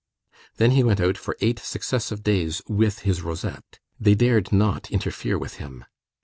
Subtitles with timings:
[0.57, 3.77] Then he went out for eight successive days with his rosette.
[3.99, 5.85] They dared not interfere with him.